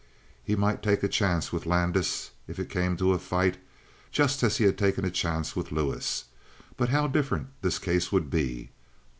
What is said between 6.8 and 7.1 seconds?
how